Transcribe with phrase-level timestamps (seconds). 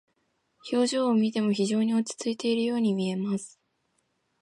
[0.71, 3.59] 表情を見ても非常に落ち着いているように見えます。